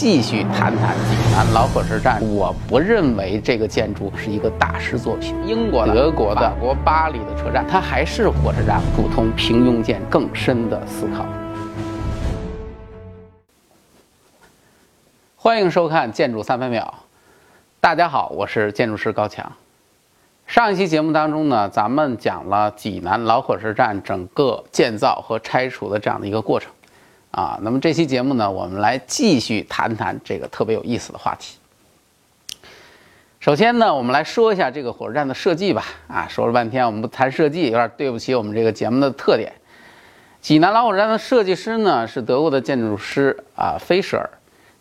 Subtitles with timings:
[0.00, 2.22] 继续谈谈济南老火车站。
[2.32, 5.34] 我不认为这个建筑是一个大师作品。
[5.44, 8.80] 英国、德国的、法国巴黎的车站，它还是火车站。
[8.94, 11.26] 普通平庸见更深的思考。
[15.34, 16.94] 欢迎收看《建筑三百秒》。
[17.80, 19.50] 大家好，我是建筑师高强。
[20.46, 26.70] 上一期节目当中呢，咱们讲了济南老火车站整个建造和拆除的这样的一个过程。
[27.38, 31.56] 啊，那么这期节目呢，我们来继续谈谈这个特别有意思的话题。
[33.38, 35.84] 首先呢，我们来说一下这个火车站的设计吧。
[36.08, 39.52] 啊，说了半天，我们不谈设计，有点对不起我们这个节目的特点。
[40.40, 44.28] 济南老火车站的设计师呢，是德国的建筑师啊，菲舍尔。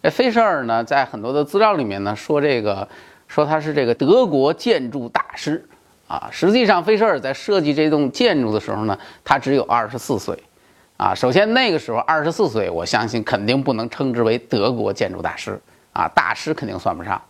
[0.01, 2.87] 这菲舍尔呢，在很多的资料里面呢，说这个
[3.27, 5.63] 说他是这个德国建筑大师
[6.07, 6.27] 啊。
[6.31, 10.35] 实际上，菲舍尔在设计这栋建筑的时候呢，他只有二十四岁。
[10.97, 15.59] 啊，首先那个时候二十四岁，我相信肯定不能称之为德国建筑大师
[15.93, 17.21] 啊，大师肯定算不上。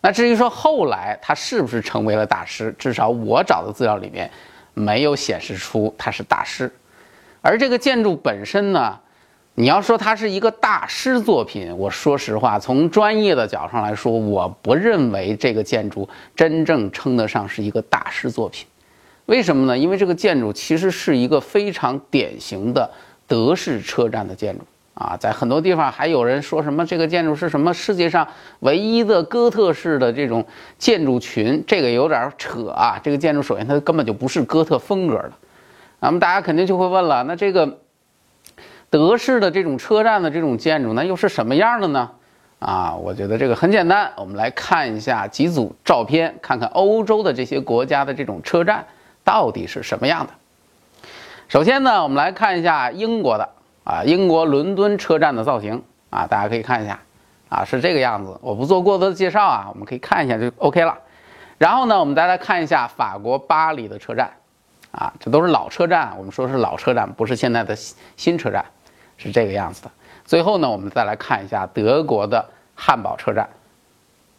[0.00, 4.30] 那至于说后来他是不是成为了大师，至少我找的资料里面
[4.72, 6.72] 没有显示出他是大师。
[7.42, 8.98] 而这个建筑本身呢，
[9.54, 18.66] 你要说它是一个大师作品，我说实话，从专业的角度上来说，我不认为这个建筑真正称得上是一个大师作品。
[19.26, 19.76] 为什么呢？
[19.76, 22.90] 因为这个建筑其实是一个非常典型的。
[23.30, 24.64] 德式车站的建筑
[24.94, 28.26] 啊，在很多地方还有人说什么这个建筑是什么世界上
[28.58, 30.44] 唯一的哥特式的这种
[30.78, 32.98] 建筑群，这个有点扯啊。
[33.00, 35.32] 这个建筑首先它根本就不是哥特风格的，
[36.00, 37.78] 那么大家肯定就会问了，那这个
[38.90, 42.10] 德式的这种车站的这种建筑，那又是什么样的呢？
[42.58, 48.84] 啊，我觉得这个很简单，我们来看一下几组照片，看看欧洲的这些国家的这种车站
[49.22, 50.32] 到底是什么样的。
[51.50, 53.48] 首先呢，我们来看一下英国的
[53.82, 57.00] 啊，英国伦敦车站的造型啊，大家可以看一下
[57.48, 58.38] 啊，是这个样子。
[58.40, 60.96] 我不做过多的介绍啊，我们可以看一下就 OK 了。
[61.58, 64.30] 然后呢，我们再来看一下法国巴黎的车站
[64.92, 67.74] 啊，这都是老车站，我们说是老车站，不是现在的
[68.16, 68.64] 新车站，
[69.16, 69.90] 是这个样子的。
[70.24, 73.48] 最后呢，我们再来看一下德国的汉堡车站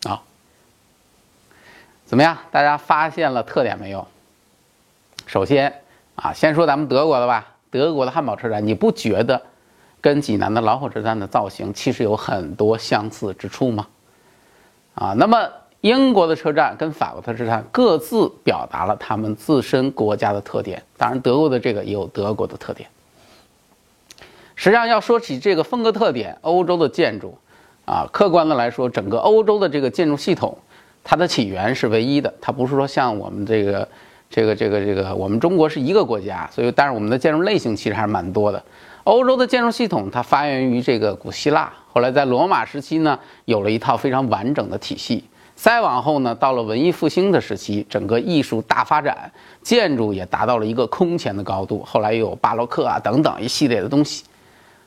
[0.07, 0.21] 啊，
[2.05, 2.37] 怎么样？
[2.51, 4.07] 大家发现了特点没有？
[5.27, 5.80] 首先。
[6.21, 7.47] 啊，先说咱们德国的吧。
[7.71, 9.41] 德国的汉堡车站，你不觉得
[10.01, 13.87] 跟济南的老火车站的造型其实有很多相似之处吗？
[14.93, 15.49] 啊，那么
[15.79, 22.87] 英国的车站跟法国的车站各自表达了他们自身国家的特点，当然德国的这个也有德国的特点。
[24.55, 27.35] 实际上要说起这个风格特点，欧洲的建筑，
[27.85, 30.55] 啊，客观的来说，整个欧洲的这个建筑系统，
[31.03, 33.87] 它的起源是唯一的，它不是说像我们这个。
[34.31, 38.63] 这个这个这个，我们中国是一个国家，所以但是我们的建筑类型其实还是蛮多的。
[39.03, 45.23] 欧洲的建筑系统它发源于这个古希腊，后来在罗马时期呢，有了一套非常完整的体系。
[45.53, 49.31] 再往后呢，到了文艺复兴的时期，整个艺术大发展，
[49.61, 51.83] 建筑也达到了一个空前的高度。
[51.83, 54.23] 后来又有巴洛克啊等等一系列的东西，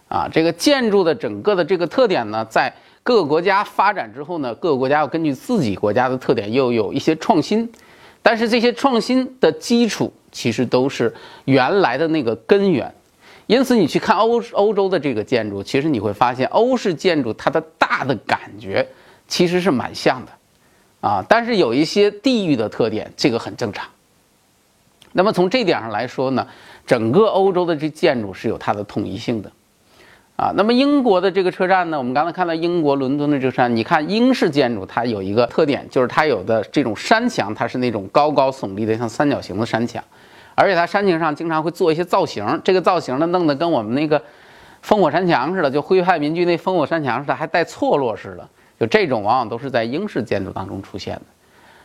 [0.08, 2.72] 啊，这个建筑的整个的这个特点呢，在
[3.02, 7.70] 各个国家发展之后呢，各个国家要根据自己国家的特点又有一些创新。
[8.26, 11.14] 但是这些创新的基础其实都是
[11.44, 12.90] 原来的那个根源，
[13.46, 18.88] 因此你去看欧欧洲的这个建筑，其实你会发现欧式建筑它的大的感觉
[19.28, 20.32] 其实是蛮像的，
[21.06, 23.86] 啊，但是有一些地域的特点，这个很正常。
[25.12, 26.46] 那么从这点上来说呢，
[26.86, 29.52] 整个欧洲的这建筑是有它的统一性的。
[30.36, 31.96] 啊，那么英国的这个车站呢？
[31.96, 40.02] 我们刚才看到英国伦敦的这个车站，你看英式建筑它有一个特点，就是它有的这种山墙，它是那种高高耸立的，像三角形的山墙，
[40.56, 44.20] 而且它山墙上经常会做一些造型，这个造型呢弄得跟我们那个
[44.84, 48.48] 烽火山墙似的，就徽派民居那烽火山墙似的，还带错落似的，
[48.80, 51.22] 就这种往往都是在英式建筑当中出现的。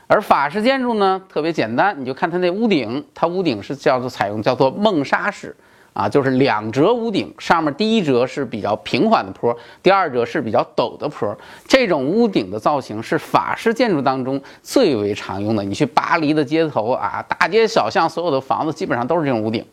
[0.07, 5.55] 而法式建筑呢，特别简单，你就看它那屋顶，它屋顶是叫做采用叫做梦沙式。
[5.99, 9.53] 啊，就是两折屋顶，上面第一折是比较平缓的坡，
[9.84, 11.37] 第二折是比较陡的坡。
[11.67, 15.61] 这种屋顶的造型是法式建筑当中最为常用的。
[15.61, 19.66] 你去巴黎的街头啊，大街小巷，所有的房子基本上都是这种屋顶。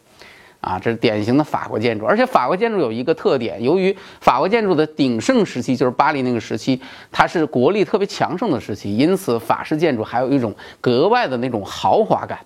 [0.61, 2.05] 啊，这是典型的法国建筑。
[2.05, 6.81] 而且法国建筑有一个特点，由于法国建筑的鼎盛时期就是巴黎那个时期，
[7.12, 12.37] 它是国力特别强盛的时期，因此法式建筑还有一种格外的那种豪华感。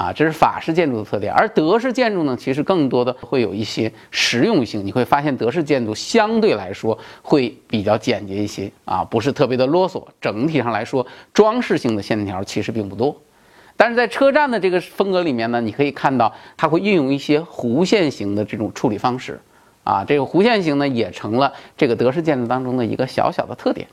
[0.00, 4.86] 啊，这是法式建筑的特点，而德式建筑呢，其实更多的会有一些实用性。
[4.86, 10.02] 你会发现，德式建筑相对来说会比较简洁一些啊，不是特别的啰嗦。
[10.18, 13.14] 整体上来说，装饰性的线条其实并不多。
[13.76, 19.38] 但是在车站的这个风格里面呢，你可以看到它会运用一些弧线型的这种处理方式
[19.84, 23.86] 啊，这个弧线形呢也成了这个德式建筑当中的一个小小的特点。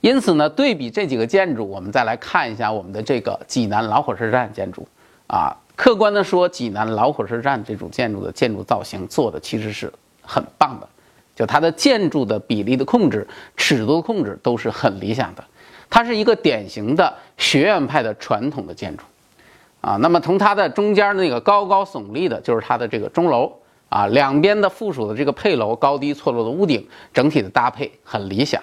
[0.00, 4.88] 因此呢，对比这几个建筑，我们再来看一下我们的这个济南老火车站建筑
[5.28, 5.56] 啊。
[5.76, 9.92] 客观的说，济南老火车站这种建筑的建筑造型做的其实是
[10.22, 10.88] 很棒的，
[11.36, 13.24] 就它的建筑的比例的控制、
[13.56, 15.44] 尺度的控制都是很理想的。
[15.88, 19.04] 它是一个典型的学院派的传统的建筑
[19.80, 19.96] 啊。
[19.98, 23.52] 那么从它的中间那个高高耸立的，就是它的这个钟楼
[23.88, 26.84] 啊，两边的附属的这个配楼高低错落的屋顶，
[27.14, 28.60] 整体的搭配很理想。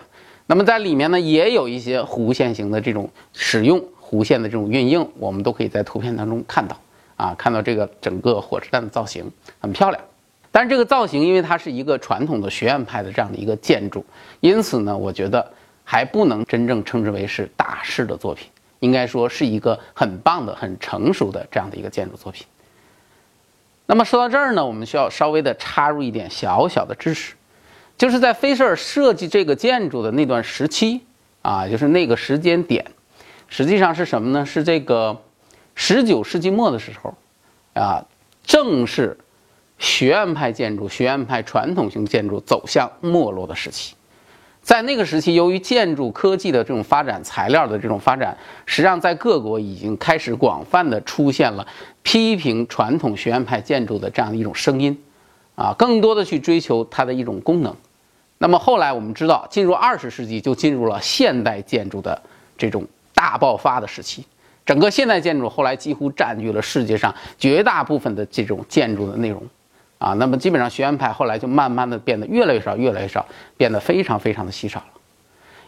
[0.48, 6.80] 那么在里面呢，也有一些弧线型的这种使用弧线的这种运用，我们都可以在图片当中看到
[7.16, 9.30] 啊，看到这个整个火车站的造型
[9.60, 10.02] 很漂亮。
[10.52, 14.06] 但是这个造型，因为它是一个传统的学院派的这样的一个建筑，
[14.40, 15.46] 因此呢，我觉得
[15.84, 18.48] 还不能真正称之为是大师的作品，
[18.80, 22.46] 应该说是一个很棒的、很成熟的这样的一个建筑作品。
[23.86, 27.34] 那么说到这儿呢，我们需要稍微的插入一点小小的知识。
[27.98, 31.01] 就是在菲舍尔设计这个建筑的那段时期
[31.42, 32.86] 啊，就是那个时间点，
[33.48, 34.46] 实际上是什么呢？
[34.46, 35.18] 是这个
[35.76, 37.14] 十九世纪末的时候，
[37.74, 38.06] 啊，
[38.44, 39.18] 正是
[39.78, 43.96] 学院派建筑、学院派传统型建筑走向没落的时期。
[44.62, 51.68] 在那个时期，由于建筑科技的这种发展、材料的这种发展，实际上在各国已经开始广泛的出现了
[52.02, 54.98] 批评传统学院派建筑的这样的一种声音，
[55.54, 57.76] 啊，更多的去追求它的一种功能。
[58.40, 62.20] 那么后来我们知道，进入二十世纪就进入了现代建筑的
[62.58, 64.24] 这种大爆发的时期。
[64.66, 69.42] 整个现代建筑后来几乎占据了世界上绝大部分的这种建筑的内容，
[69.98, 73.26] 啊，那么基本上学院派后来就慢慢的变得越来越少，越来越少，
[73.58, 74.86] 变得非常非常的稀少了。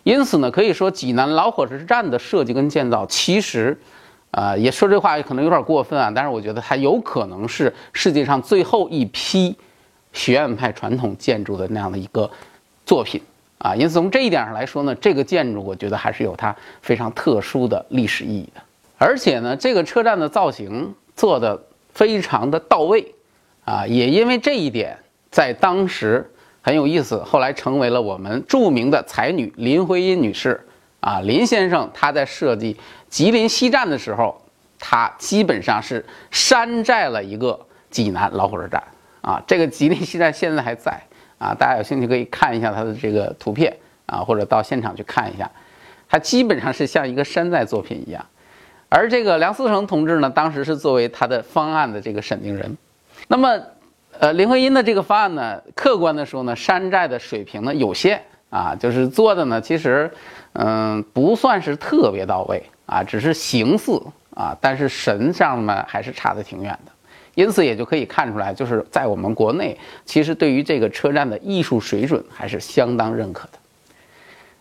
[0.04, 3.78] 因此呢，可以说济南老火车站的设计跟建造，其实，
[4.32, 9.56] 啊，也说这话可能有点过分啊，但是我觉得它有可能是世界上最后一批
[10.14, 12.30] 学院派传统建筑的那样的一个。
[12.86, 13.22] 作品
[13.60, 18.62] 啊，因此从这一点上来说呢，这个建筑我觉得还是有它非常特殊的历史意义的。
[18.98, 21.60] 而且呢，这个车站的造型做的
[21.94, 23.14] 非常的到位
[23.66, 24.98] 啊，也因为这一点，
[25.32, 26.30] 在当时
[26.62, 30.64] 很有意思，后来成为了我们著名的才女林徽因女士
[31.00, 32.78] 啊，林先生他在设计
[33.10, 34.40] 吉林西站的时候，
[34.80, 37.60] 他基本上是山寨了一个
[37.90, 38.84] 济南老火车站
[39.22, 41.02] 啊，这个吉林西站现在还在。
[41.38, 43.76] 啊，大家有兴趣可以看一下它的这个图片
[44.06, 45.50] 啊，或者到现场去看一下，
[46.10, 48.26] 它基本上是像一个山寨作品一样。
[48.90, 52.78] 而这个梁思成同志呢，当时是作为他的方案的这个审定人。
[53.28, 53.60] 那么，
[54.18, 60.10] 呃，林徽因的这个方案呢，客观的说呢，山寨的水平呢有限啊，就是做的呢，其实，
[60.54, 64.02] 嗯，不算是特别到位啊，只是形似
[64.34, 66.92] 啊，但是神上呢还是差得挺远的。
[67.38, 73.60] 因此也就可以看出来，就是在我们国内，其实对于这个车站的艺术水准还是相当认可的。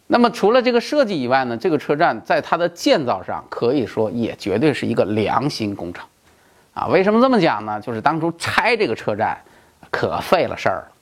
[0.07, 6.05] 那么除了这个设计以外呢，这个车站在它的建造上可以说也绝对是一个良心工程，
[6.75, 7.81] 啊，为什么这么讲呢？
[7.81, 9.39] 就是当初拆这个车站，
[9.91, 10.93] 可费了事儿了。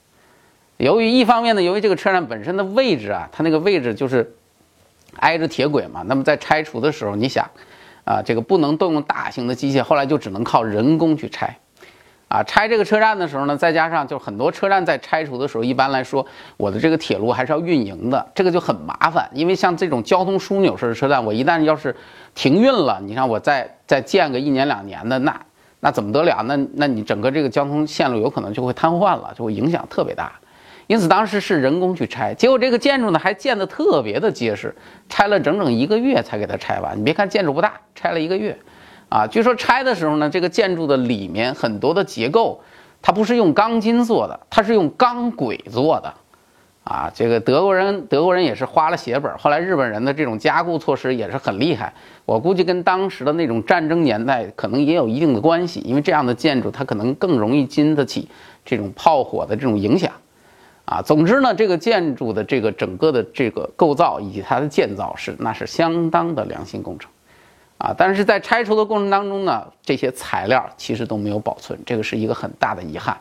[0.77, 4.33] 由于一方面呢，由于这个车站本身的位置啊，它那个位置就是
[5.17, 7.45] 挨着铁轨嘛，那么在拆除的时候，你想，
[8.05, 11.53] 啊，这个不能动用大型的机械，后来就只能靠人工去拆。
[12.27, 16.25] 啊，拆这个车站的时候呢，再加上就很多车站在拆除的时候，一般来说，
[16.57, 19.29] 我的这个铁路还是要运营的，这个就很麻烦。
[19.31, 21.95] 因为像这种交通枢纽式的车站，我一旦要是
[22.33, 25.39] 停运了，你看我再再建个一年两年的，那
[25.79, 26.41] 那怎么得了？
[26.43, 30.31] 那那你整个这个交通线路有可能就会瘫痪了，就会影响特别大。
[30.87, 34.75] 因此当时是人工去拆，结果这个建筑呢还建得特别的结实，
[35.09, 36.97] 拆了整整一个月才给它拆完。
[36.99, 38.57] 你别看建筑不大，拆了一个月。
[39.15, 42.59] 啊，据说拆的时候呢，这个建筑的里面很多的结构，
[43.01, 46.13] 它不是用钢筋做的，它是用钢轨做的。
[46.83, 49.31] 啊，这个德国人，德国人也是花了血本。
[49.37, 51.93] 后来日本人的这种加固措施也是很厉害，
[52.25, 58.27] 我估计跟当时的那种战争年代可能也有一定的关系，因为这样的建筑它可能更容易经得起
[58.65, 60.11] 这种炮火的这种影响。
[60.83, 67.09] 啊，总之呢，这个建筑的这个整个的这个构造以及它的建造是那是相当的良心工程。
[67.77, 73.17] 啊，但是在拆除的过程当中呢，这些材料其实都没有保存，这个是一个很大的遗憾。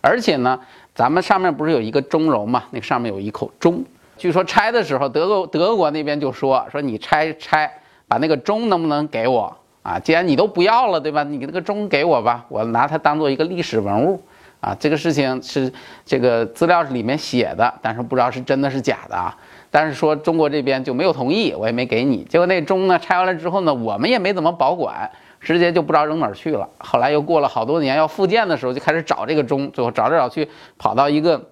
[0.00, 0.58] 而且呢，
[0.92, 2.64] 咱们上面不是有一个钟楼嘛？
[2.70, 3.84] 那个上面有一口钟，
[4.18, 7.72] 据说拆的时候，德国德国那边就说说你拆拆，
[8.08, 10.00] 把那个钟能不能给我啊？
[10.00, 11.22] 既然你都不要了，对吧？
[11.22, 14.20] 你那个钟给我吧，我拿它当做一个历史文物
[14.60, 14.76] 啊。
[14.80, 15.72] 这个事情是
[16.04, 19.38] 这个资料里面写的，但是不知道是真的是假的啊。
[19.74, 22.22] 但是说中国这边就没有同意，我也没给你。
[22.24, 25.10] 结果那钟呢拆完了之后呢，我们也没怎么保管，
[25.40, 26.68] 直接就不知道扔哪儿去了。
[26.76, 31.42] 后来又过了好多年，要复建的时候就开始找这个钟，最后找着找去，跑到一个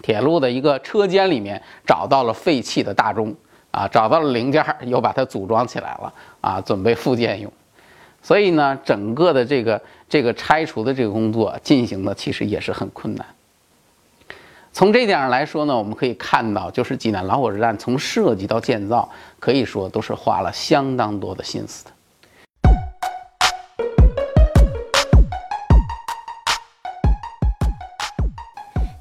[0.00, 3.34] 铁路的一个车间里面，找到了废弃的大钟，
[3.70, 7.52] 啊，找到了零件，又把它组装起来了，啊，准备复建用。
[8.22, 13.26] 所以呢，整个的这个这个拆除的这个工作进行的其实也是很困难。
[14.72, 19.08] 从这点上来说呢，我们可以看到，就是济南老火车站从设计到建造，
[19.38, 21.90] 可以说都是花了相当多的心思的。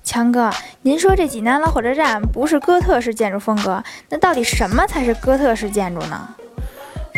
[0.03, 6.35] 强哥，您说这济南老火车站不是哥特式建筑风格，那到底什么才是哥特式建筑呢？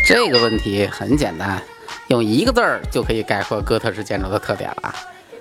[0.05, 1.60] 这个问题很简单，
[2.08, 4.93] 用一个字儿就可以概括哥特式建筑的特点了，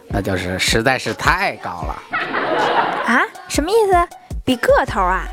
[0.09, 2.40] 那就是实在是太高了。
[3.51, 4.17] 啊，什么意思？
[4.45, 5.27] 比个头啊？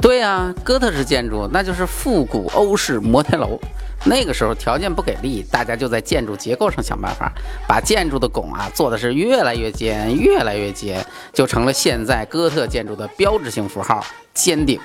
[0.00, 3.58] 对呀，哥特式建筑那就是复古欧式摩天楼。
[4.04, 7.30] 那个时候条件不给力，大家就在建筑结构上想办法，
[7.66, 14.80] 把建筑的拱啊做的是越来越尖，越来越尖，就成了现在哥特建筑的标志性符号——尖顶。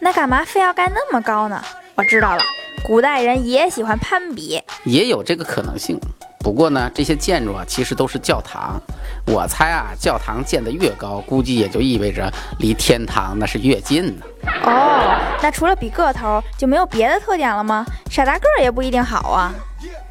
[0.00, 1.62] 那干嘛非要盖那么高呢？
[1.96, 2.42] 我知道了，
[2.84, 6.00] 古代人也喜欢攀比，也有这个可能性。
[6.44, 8.78] 不过呢，这些建筑啊，其实都是教堂。
[9.26, 14.22] 我猜啊，教堂建得越高，估计也就意味着离天堂那是越近呢。
[14.62, 17.86] 哦，那除了比个头，就没有别的特点了吗？
[18.10, 19.54] 傻大个儿也不一定好啊。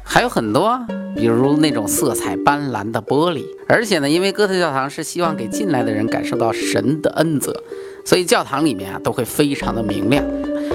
[0.02, 0.76] 还有很多，
[1.14, 3.44] 比如那种色彩斑斓的玻璃。
[3.68, 7.62] 而且呢，因为哥特教堂是希望给进来的人感受到神的恩泽，
[8.04, 10.24] 所以教堂里面啊都会非常的明亮，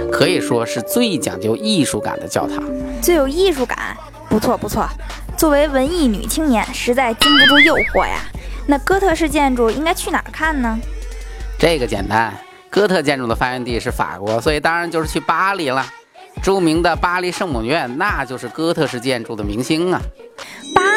[0.09, 2.63] 可以说是最讲究艺术感的教堂。
[3.01, 3.97] 最有艺术感，
[4.29, 4.87] 不错不错。
[5.39, 8.19] 作为文艺女青年，实在经不住诱惑呀。
[8.67, 10.77] 那哥特式建筑应该去哪儿看呢？
[11.57, 12.37] 这个简单，
[12.69, 15.85] 哥特建筑的发源地是法国，所以当然就是去巴黎了。
[16.43, 20.01] 著名的巴黎圣母院，那就是哥特式建筑的明星啊！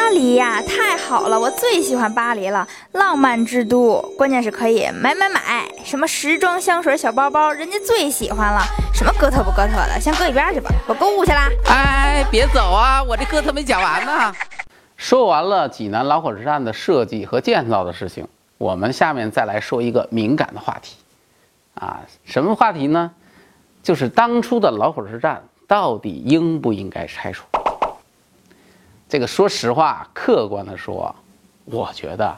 [0.03, 8.59] 巴黎呀，太好了，我最喜欢巴黎了，浪漫之都，关键是可以买买买，什么时装、香水、小包包，人家最喜欢了。
[8.93, 11.47] 什么哥特不哥特的，先搁一边去吧，我购物去啦！
[11.67, 14.35] 哎，别走啊，我这哥特没讲完呢。
[14.97, 20.97] 说完了济南老火车站的设计和建造的事情，我们下面再来说一个敏感的话题，
[21.75, 23.09] 啊，什么话题呢？
[23.81, 27.45] 就是当初的老火车站到底应不应该拆除？
[29.13, 31.13] 这个说实话，客观的说，
[31.65, 32.35] 我觉得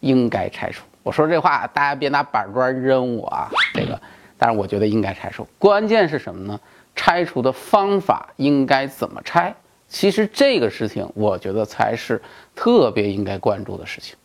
[0.00, 0.82] 应该拆除。
[1.04, 3.48] 我说这话，大家别拿板砖扔我啊！
[3.72, 3.96] 这个，
[4.36, 5.46] 但是我觉得应该拆除。
[5.60, 6.58] 关键是什么呢？
[6.96, 9.54] 拆除的方法应该怎么拆？
[9.86, 12.20] 其实这个事情，我觉得才是
[12.52, 14.16] 特别应该关注的事情。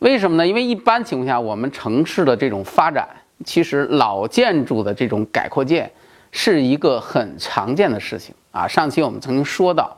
[0.00, 0.44] 为什么呢？
[0.44, 3.08] 因为一般情况下，我们城市的这种发展。
[3.44, 5.92] 其实老建筑的这种改扩建
[6.32, 8.66] 是一个很常见的事情啊。
[8.66, 9.96] 上期我们曾经说到，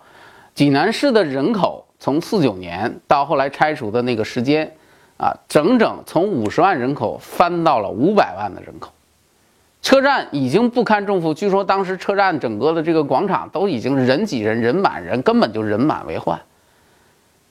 [0.54, 4.71] 济南市的人口从四九年到后来拆除的那个时间
[5.16, 8.90] 啊，整整从五十万人口翻到了五百万的人口。
[9.80, 16.40] 车站已经不堪重负，据说当时车站整个的这个广场都已经人挤人、人满人，根本就人满为患。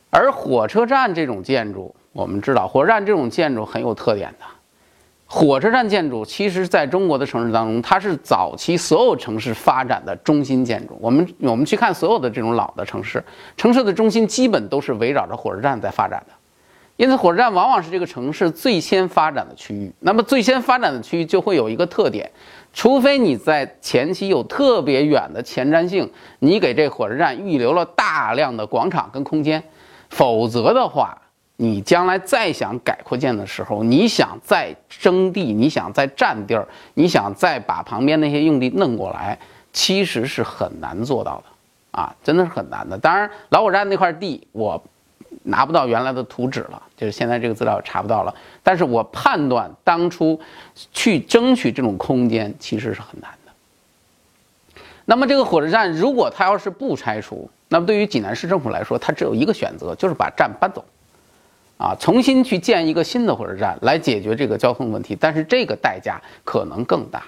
[0.09, 4.45] 而火车站这种建筑，我们知道，火车站这种建筑很有特点的。
[5.33, 10.97] 火车站建筑其实在中国的城市当中，它是早期所有城市发展的中心建筑。
[10.99, 13.23] 我们我们去看所有的这种老的城市，
[13.55, 16.33] 城市的中心基本都是围绕着火车站在发展的，
[16.97, 19.89] 因此火车站往往是这个城市最先发展的区域。
[20.01, 22.29] 那么最先发展的区域就会有一个特点，
[22.73, 29.63] 除非你在前期有特别远的前瞻性，你给这火车站预留了大量的广场跟空间，
[30.09, 31.20] 否则的话。
[31.63, 39.37] 你将来再想改扩建的时候，你想再征地，你想再占地儿，你想再把旁边那些用地弄过来，
[39.71, 42.97] 其实是很难做到的，啊，真的是很难的。
[42.97, 44.83] 当然，老火车站那块地我
[45.43, 48.33] 拿不到原来的图纸了，就是现在这个资料查不到了。
[48.63, 50.41] 但是我判断当初
[50.91, 53.51] 去争取这种空间其实是很难的。
[55.05, 60.83] 那么这个火车站如果它要是不拆除，那么对于济南市政府来说，它只有一个选择，就是把站搬走。
[61.81, 67.23] 啊，重新去建一个新的火车站来解决这个交通问题，但是这个代价可能更大，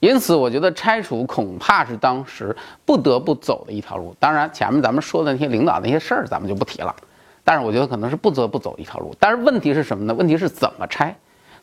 [0.00, 4.14] 因此我觉得拆除恐怕是当时不得不走的一条路。
[4.20, 6.94] 当然，前面咱们说的那些领导那些事儿咱们就不提了，
[7.42, 9.14] 但是我觉得可能是不得不走一条路。
[9.18, 10.12] 但是问题是什么呢？
[10.12, 11.16] 问题是怎么拆？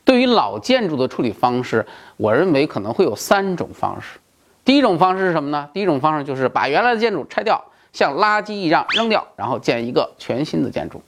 [0.04, 1.86] 对于老建筑的处理方式，
[2.16, 4.18] 我认为可能会有三种方式。
[4.64, 5.68] 第一种方式是什么呢？
[5.72, 7.62] 第一种方式就是把原来的建筑拆掉，
[7.92, 11.00] 像垃圾一样扔掉，然后建一个全新的建筑。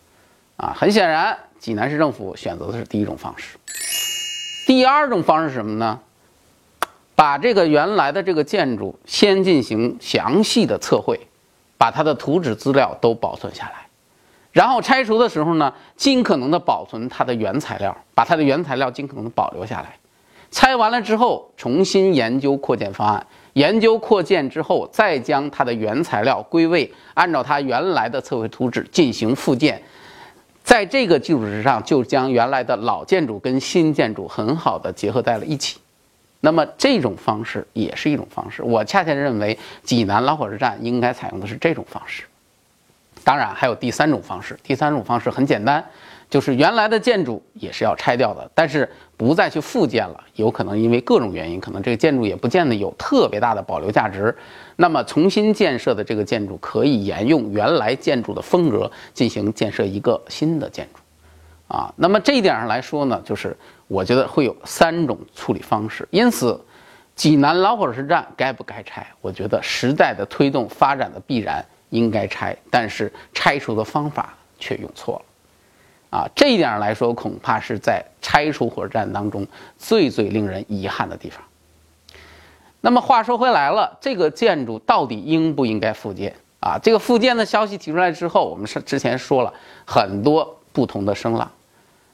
[0.57, 3.59] 啊，很显然，济南市政府选择的是第一种方式。
[4.67, 6.01] 第二种方式是什么呢？
[7.15, 11.19] 把这个原来的这个建筑先进行详细的测绘，
[11.79, 13.87] 把它的图纸资料都保存下来，
[14.53, 19.97] 然后拆除的时候呢，尽可能的保存它的原材料，把它的原材料尽可能的保留下来。
[20.51, 29.83] 拆完了之后，重新研究扩建方案，研究扩建之后，再将它的原材料归位，按照它原来的测绘图纸进行复建。
[30.67, 35.79] 在这个基础之上，就将原来的老建筑跟新建筑很好的结合在了一起。
[36.41, 38.65] 那么这种方式也是一种方式。
[38.65, 42.25] 我恰恰认为济南老火车站应该采用的是这种方式。
[43.23, 45.83] 当然还有第三种方式，第三种方式很简单。
[46.29, 54.37] 就是原来的建筑也是要拆掉的，但是不再去复建了，有可能因为各种原因，可能这个建筑也不见得有特别大的保留价值。
[54.75, 61.01] 那么重新建设的这个建筑可以沿用原来建筑的风格进行建设一个新的建筑，
[61.75, 63.57] 啊，那么这一点上来说呢，就是
[63.87, 66.07] 我觉得会有三种处理方式。
[66.11, 66.61] 因此，
[67.15, 69.07] 济南老火车站该不该拆？
[69.21, 75.23] 我觉得时代的推动发展的必然应该拆，但是拆除的方法却用错了。
[76.17, 79.47] 啊，这一点来说，恐怕是在拆除火车站当中
[79.77, 81.43] 最最令人遗憾的地方。
[82.81, 86.79] 那么话说回来了，这个建筑到底应不应该复建啊？
[86.83, 89.53] 这个复建的消息提出来之后，我们是之前说了
[89.85, 91.51] 很多不同的声浪。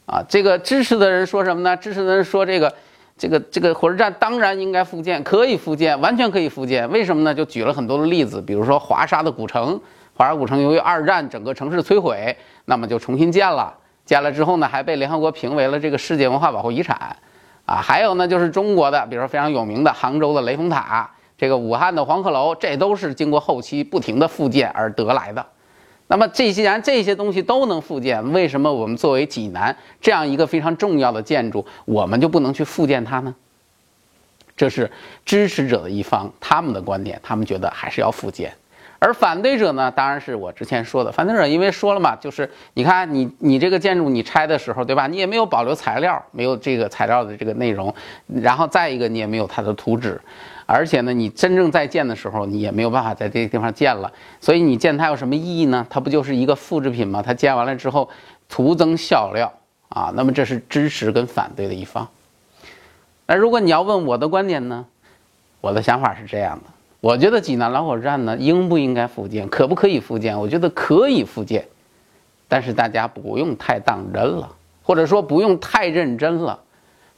[0.07, 1.77] 啊，这个支持的人说什么呢？
[1.77, 2.75] 支持的人说这个
[3.17, 6.91] 这个这个火车站当然应该复建，可以复建，完全可以复建。
[6.91, 7.33] 为什么呢？
[7.33, 9.81] 就举了很多的例子，比如说华沙的古城，
[10.13, 13.73] 华沙古城由于二战整个城市摧毁，那么就重新建了。
[14.05, 17.17] 建了之后呢，还被联合国评为了这个世界文化保护遗产，
[17.67, 25.47] 啊，还有呢就是中国的，比如说非常有名的杭州的雷峰塔，这个武汉的黄鹤楼，这都是经过后期不停的复建而得来的。
[26.09, 33.35] 那么这既然这些东西都能复建，为什么我们作为济南这样一个非常重要的建筑，我们就不能去复建它呢？
[34.55, 34.91] 这是
[35.25, 38.53] 支持者的一方他们的观点，他们觉得还是要复建。
[39.05, 41.11] 而反对者呢，当然是我之前说的。
[41.11, 45.09] 反对者因为说了嘛，就是你看你你这个建筑你拆的时候，对吧？
[45.09, 47.93] 你也没有保留材料，没有这个材料的这个内容，
[48.29, 50.21] 然后再一个你也没有它的图纸，
[50.67, 54.12] 而且呢，你真正在建的时候，你也没有办法在这个地方建了。
[54.41, 55.85] 所以你建它有什么意义呢？
[55.91, 57.21] 它不就是一个复制品吗？
[57.21, 58.09] 它建完了之后
[58.49, 59.53] 徒增笑料
[59.88, 60.12] 啊。
[60.15, 62.09] 那么这是支持跟反对的一方。
[63.27, 64.87] 那如果你要问我的观点呢，
[65.61, 66.72] 我的想法是这样的。
[67.03, 69.49] 我觉得济南老火车站呢，应不应该复建？
[69.49, 70.38] 可不可以复建？
[70.38, 71.67] 我觉得可以复建，
[72.47, 74.49] 但是大家不用太当真了，
[74.85, 76.57] 或者说不用太认真了。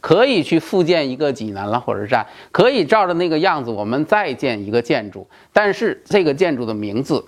[0.01, 5.27] 可以去复建一个济南老火车站，可以照着那个样子，我们再建一个建筑。
[5.53, 7.23] 但是这个建筑的名字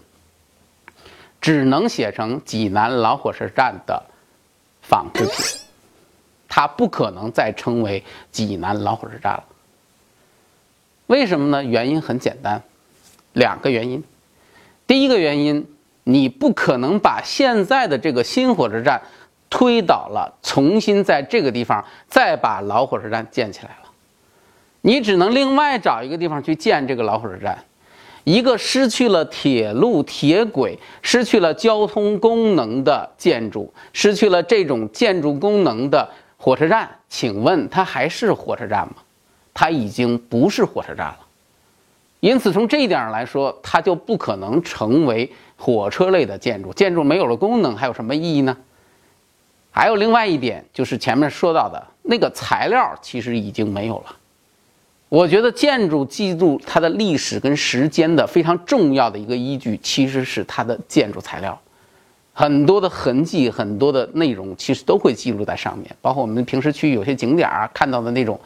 [1.42, 4.02] 只能写成济南老火车站的
[4.80, 5.60] 仿制品，
[6.48, 9.44] 它不可能再称为济南老火车站了。
[11.06, 11.64] 为什么呢？
[11.64, 12.62] 原因很简单，
[13.32, 14.02] 两个原因。
[14.86, 15.66] 第一个原因，
[16.04, 19.00] 你不可能把现在的这个新火车站
[19.48, 23.90] 推倒了，重新在这个地方再把老火车站建起来了。
[24.80, 27.64] 你只能另外找一个地方去建这个老火车站。
[28.24, 38.94] 一个失去了铁路铁轨、失去了交通功能的建筑，失去了这种建筑功能的火车站，请问它还是火车站吗？
[39.58, 41.18] 它已经不是火车站了，
[42.20, 46.74] 因此从这一点上来说，它就不可能成为火车类的建筑。
[46.74, 48.54] 建筑没有了功能，还有什么意义呢？
[49.70, 54.14] 还有另外一点，就是前面说到的那个材料，其实已经没有了。
[55.08, 61.58] 我觉得建筑记录它的历史跟时间的非常重要的一个依据，其实是它的建筑材料，
[62.34, 68.38] 很多的痕迹、很多的内容，其实都会记录在上面，包括我们平时去有些景点啊看到的那种。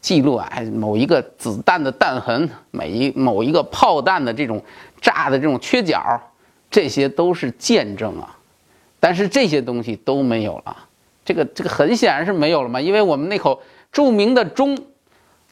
[0.00, 4.62] 记录啊，某一个子弹的弹痕，每一某一个炮弹的这种
[5.00, 6.20] 炸的这种缺角，
[6.70, 8.36] 这些都是见证啊。
[9.00, 10.76] 但是这些东西都没有了，
[11.24, 13.60] 这个这个很显然是没有了嘛，因为我们那口
[13.92, 14.76] 著名的钟，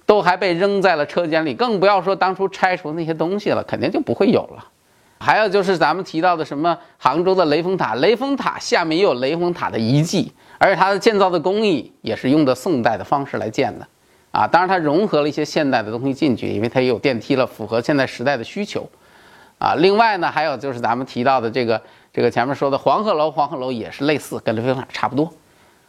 [0.05, 4.65] 都还被扔在了车间里，更不要说当初拆除那些东西了，肯定就不会有了。
[5.19, 13.87] 还有就是咱们提到的什么杭州的雷峰塔，雷峰塔下面也有雷峰塔的遗迹，而且它的建造的工艺也是用的宋代的方式来建的。
[14.37, 18.87] 啊，当然它融合了一些现代的东西进去，因为它也有电梯了，符合现在时代的需求。
[19.59, 21.81] 啊，另外呢，还有就是咱们提到的这个
[22.13, 25.33] 这个前面说的黄鹤楼，黄鹤楼也是类似，跟雷峰塔差不多，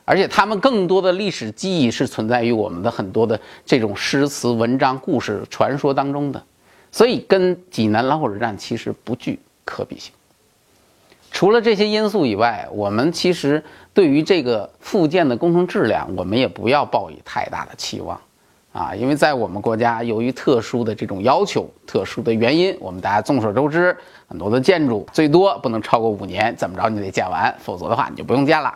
[0.05, 6.41] 而且他们更多的历史记忆是存在于我们的很多的这种诗词文章、故事传说当中的，
[6.89, 10.13] 所以跟济南老火车站其实不具可比性。
[11.31, 13.61] 除了这些因素以外，我们其实
[13.93, 18.17] 对于这个复建的工程质量，我们也不要抱以太大的期望。
[18.77, 28.71] 啊，因为在我们国家，由于特殊的这种要求、特殊的原因，我们大家众所周知，很多的建筑最多不能超过五年，怎么着你得建完，否则的话你就不用建了，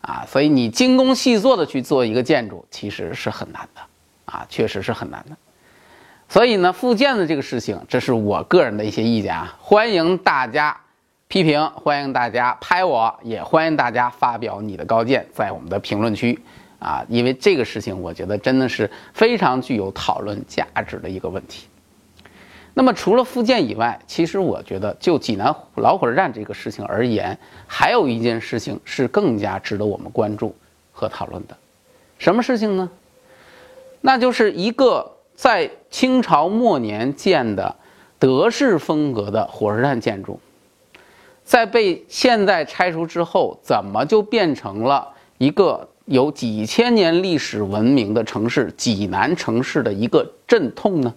[0.00, 3.80] 啊，所以你精工细作的去做一个建筑，其实是很难的，
[4.24, 5.36] 啊，确实是很难的。
[6.28, 10.76] 所以呢，复建的这个事情，这是我个人的一些意见啊，欢迎大家
[11.28, 16.36] 批评，欢迎大家拍我，也欢迎大家发表你的高见，在我们的评论区。
[16.78, 21.66] 啊，因为这个事情，我觉得真的是非常具有讨论价值的一个问题。
[22.74, 27.36] 那么，除了复建以外，其实我觉得就济南老火车站这个事情而言，
[27.66, 30.54] 还有一件事情是更加值得我们关注
[30.92, 31.56] 和讨论的。
[32.18, 32.88] 什么事情呢？
[34.00, 37.74] 那就是一个在清朝末年建的
[38.20, 40.38] 德式风格的火车站建筑，
[41.42, 45.88] 在被现在拆除之后，怎么就变成了一个？
[46.08, 51.12] 有几千年历史文明的城市济南城市的一个阵痛呢？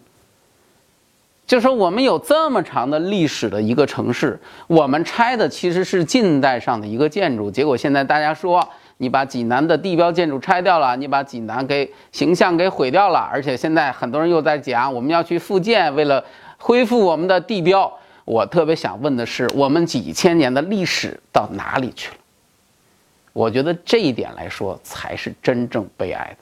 [1.47, 8.65] 就说我们有这么长的历史的一个城市，我们拆的其实是近代上的一个建筑，结果现在大家说
[8.97, 16.23] 你把济南的地标建筑拆掉了，你把济南给形象给毁掉了，而且现在很多人又在讲我们要去复建，为了
[16.57, 17.89] 恢复我们的地标。
[18.25, 22.17] 我特别想问的是，我们几千年的历史到哪里去了？
[23.33, 26.37] 我觉得这一点来说，才是真正悲哀的。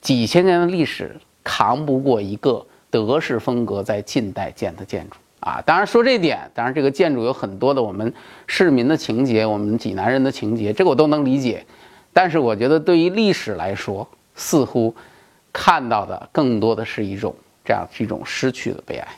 [0.00, 5.62] 几千年的历史扛不过一个德式风格在近代建的建筑啊！
[5.64, 8.12] 当然说这点，当然这个建筑有很多的我们
[8.46, 11.64] 市民的情节，我们济南人的情节，这个我都能理解。
[12.12, 14.94] 但是我觉得对于历史来说，似乎
[15.52, 19.08] 看到的更多的是一种这样是一种失去的悲哀。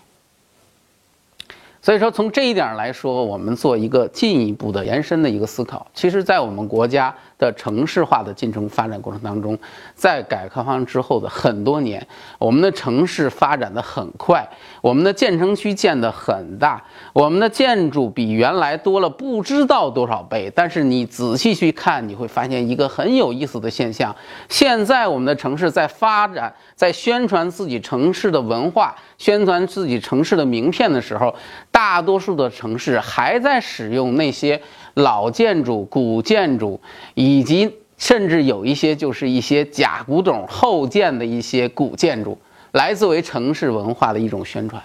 [1.86, 5.86] 所以说，从这一点来说，我们做一个进一步的延伸的一个思考。
[5.94, 9.58] 其实，在我们国家的城市化的进程发展过程当中，
[9.94, 12.06] 在改革开放之后的很多年，
[12.38, 14.48] 我们的城市发展的很快，
[14.80, 20.50] 我们的建成区建得很大，我们的建筑比原来多了不知道多少倍。
[20.54, 24.14] 但是你仔细去看，你会发现一个很有意思的现象：
[24.48, 28.96] 现在我们的城市在发展，在宣传自己城市的文化。
[29.18, 31.34] 宣传自己城市的名片的时候，
[31.70, 34.60] 大多数的城市还在使用那些
[34.96, 36.80] 老建筑、古建筑，
[37.12, 42.38] 以及甚至有一些就是一些假古董后建的一些古建筑，
[42.72, 44.82] 来作为城市文化的一种宣传。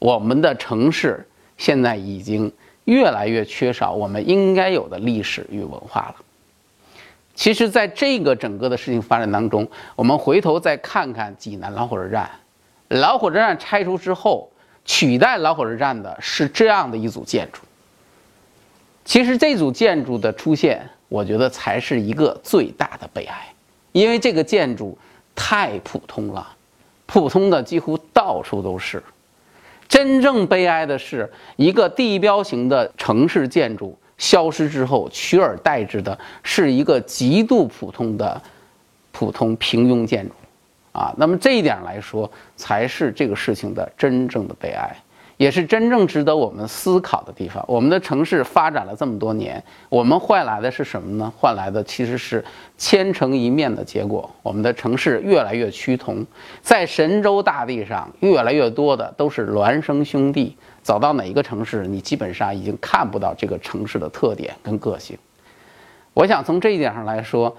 [0.00, 1.24] 我们的城市
[1.56, 2.52] 现在已经
[2.84, 6.16] 越来越缺少我们应该有的历史与文化了。
[7.32, 12.28] 其实，在这个整个的事情发展当中，我们回头再看看济南老火车站。
[12.88, 14.50] 老火车站拆除之后，
[14.84, 17.60] 取代老火车站的是这样的一组建筑。
[19.10, 23.52] 其实这组建筑的出现，我觉得才是一个最大的悲哀，
[23.90, 24.96] 因为这个建筑
[25.34, 26.46] 太普通了，
[27.06, 29.02] 普通的几乎到处都是。
[29.88, 38.40] 真正悲哀的是，一个地标型的城市建筑消失之后，取而代之的是一个极度普通的
[39.10, 40.32] 普通平庸建筑。
[40.92, 44.96] 啊，那么这一点来说，才是这个事情的真正的悲哀，
[45.40, 47.64] 也是真正值得我们思考的地方。
[47.66, 51.32] 我们的城市发展了这么多年，我们换来的是什么呢？
[51.34, 52.44] 换来的其实是
[52.76, 54.30] 千城一面的结果。
[54.42, 56.22] 我们的城市越来越趋同，
[56.60, 60.54] 在神州大地上，越来越多的都是孪生兄弟。
[60.82, 65.16] 走到哪一个城市，你基本上已经看不到这个城市的特点跟个性。
[66.12, 67.56] 我想从这一点上来说。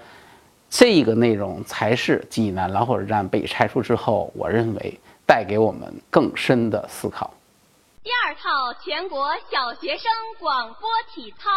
[0.74, 7.30] 这个内容才是济南老火车站被拆除之后，我认为带给我们更深的思考。
[8.32, 11.50] 二套全国小学生广播体操，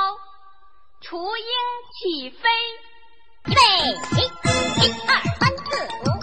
[0.99, 1.45] 雏鹰
[1.93, 2.49] 起飞，
[3.45, 3.61] 预备，
[4.19, 6.14] 一、二三四五。